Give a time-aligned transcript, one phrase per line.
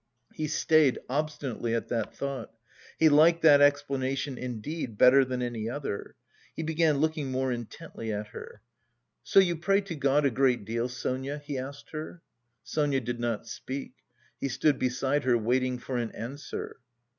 [0.33, 2.51] He stayed obstinately at that thought.
[2.97, 6.15] He liked that explanation indeed better than any other.
[6.55, 8.61] He began looking more intently at her.
[9.21, 12.23] "So you pray to God a great deal, Sonia?" he asked her.
[12.63, 13.93] Sonia did not speak;
[14.39, 16.77] he stood beside her waiting for an answer.